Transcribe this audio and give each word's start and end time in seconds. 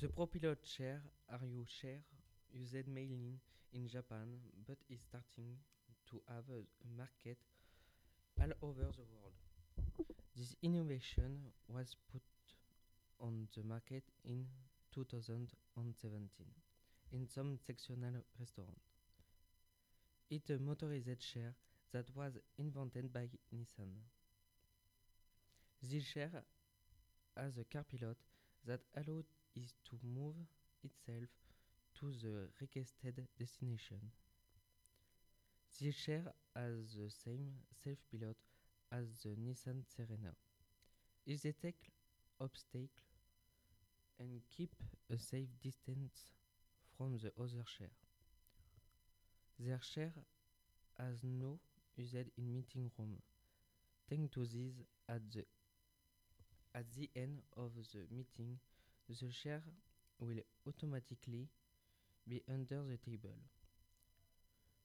The 0.00 0.06
propilot 0.06 0.58
are 1.28 1.40
you 1.44 1.64
share 1.66 1.98
used 2.52 2.86
mainly 2.86 3.40
in 3.72 3.88
Japan 3.88 4.28
but 4.64 4.78
is 4.88 5.00
starting 5.00 5.56
to 6.10 6.20
have 6.28 6.44
a 6.50 6.62
market 6.96 7.38
all 8.40 8.52
over 8.62 8.82
the 8.92 9.02
world. 9.12 10.06
This 10.36 10.54
innovation 10.62 11.50
was 11.66 11.96
put 12.12 12.22
on 13.20 13.48
the 13.56 13.64
market 13.64 14.04
in 14.24 14.46
2017 14.94 16.46
in 17.12 17.26
some 17.26 17.58
sectional 17.66 18.22
restaurants. 18.38 18.86
It's 20.30 20.48
a 20.50 20.58
motorized 20.58 21.18
chair 21.18 21.54
that 21.92 22.06
was 22.14 22.38
invented 22.56 23.12
by 23.12 23.28
Nissan. 23.52 23.90
This 25.82 26.04
chair 26.04 26.30
has 27.36 27.58
a 27.58 27.64
car 27.64 27.84
pilot 27.90 28.16
that 28.64 28.80
allows 28.94 29.24
it 29.54 29.72
to 29.88 29.98
move 30.02 30.34
itself 30.82 31.28
to 31.98 32.12
the 32.22 32.48
requested 32.60 33.26
destination. 33.38 34.00
This 35.80 35.96
chair 35.96 36.22
has 36.56 36.94
the 36.96 37.10
same 37.10 37.52
self-pilot 37.84 38.36
as 38.92 39.06
the 39.22 39.30
Nissan 39.30 39.84
Serena. 39.86 40.34
It 41.26 41.42
detects 41.42 41.90
obstacles 42.40 42.90
and 44.18 44.40
keep 44.50 44.70
a 45.12 45.18
safe 45.18 45.48
distance 45.62 46.32
from 46.96 47.18
the 47.18 47.30
other 47.38 47.64
chair. 47.64 47.90
Their 49.58 49.78
chair 49.78 50.12
has 50.98 51.22
no 51.22 51.58
used 51.96 52.14
in 52.14 52.52
meeting 52.52 52.90
room. 52.98 53.18
Thanks 54.08 54.32
to 54.34 54.40
this, 54.44 54.74
at 55.08 55.20
the 55.32 55.44
at 56.74 56.84
the 56.96 57.10
end 57.16 57.42
of 57.56 57.72
the 57.92 58.00
meeting, 58.10 58.58
the 59.08 59.28
chair 59.32 59.62
will 60.20 60.38
automatically 60.66 61.48
be 62.28 62.42
under 62.52 62.82
the 62.82 62.98
table. 62.98 63.36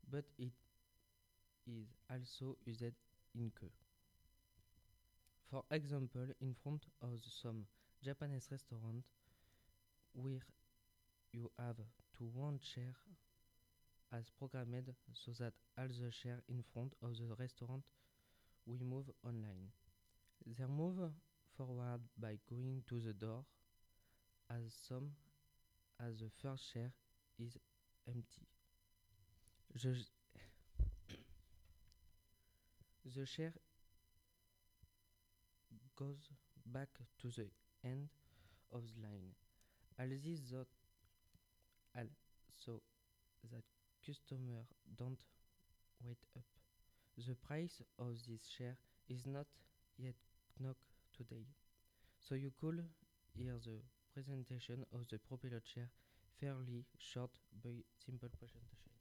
But 0.09 0.25
it 0.37 0.51
is 1.67 1.87
also 2.09 2.57
used 2.65 2.93
in 3.35 3.51
queue. 3.57 3.71
For 5.49 5.63
example, 5.71 6.27
in 6.41 6.55
front 6.63 6.85
of 7.01 7.09
some 7.41 7.65
Japanese 8.03 8.47
restaurant 8.51 9.03
where 10.13 10.41
you 11.31 11.49
have 11.59 11.77
to 12.17 12.23
one 12.33 12.59
chair 12.59 12.93
as 14.15 14.29
programmed 14.37 14.93
so 15.13 15.31
that 15.39 15.53
all 15.77 15.87
the 15.87 16.11
chair 16.11 16.41
in 16.47 16.63
front 16.73 16.93
of 17.01 17.17
the 17.17 17.35
restaurant 17.39 17.83
we 18.65 18.77
move 18.79 19.05
online. 19.25 19.71
They 20.45 20.65
move 20.65 20.97
forward 21.57 22.01
by 22.19 22.37
going 22.49 22.83
to 22.89 22.99
the 22.99 23.13
door 23.13 23.43
as 24.53 24.73
some 24.87 25.11
as 25.99 26.19
the 26.19 26.29
first 26.41 26.73
chair 26.73 26.91
is 27.39 27.57
empty. 28.07 28.47
The, 29.73 29.95
chair 33.25 33.53
goes 35.95 36.29
back 36.65 36.89
to 37.21 37.27
the 37.27 37.47
end 37.83 38.09
of 38.71 38.81
the 38.81 39.01
line. 39.01 39.33
All 39.99 40.07
this 40.09 40.39
that 40.51 40.67
so 42.65 42.81
that 43.51 43.63
customer 44.05 44.65
don't 44.97 45.19
wait 46.03 46.17
up. 46.35 46.43
The 47.17 47.35
price 47.35 47.81
of 47.99 48.15
this 48.27 48.41
share 48.57 48.77
is 49.09 49.25
not 49.25 49.45
yet 49.97 50.15
known 50.59 50.75
today. 51.15 51.45
So 52.19 52.35
you 52.35 52.51
could 52.59 52.83
hear 53.35 53.53
the 53.63 53.81
presentation 54.13 54.85
of 54.93 55.07
the 55.09 55.17
propeller 55.17 55.61
chair, 55.61 55.89
fairly 56.39 56.85
short 56.97 57.31
but 57.63 57.71
simple 58.05 58.29
presentation. 58.39 58.93